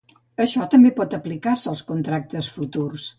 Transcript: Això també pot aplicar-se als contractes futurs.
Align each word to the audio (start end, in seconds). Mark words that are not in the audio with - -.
Això 0.45 0.63
també 0.71 0.91
pot 0.99 1.13
aplicar-se 1.17 1.69
als 1.73 1.83
contractes 1.91 2.49
futurs. 2.57 3.05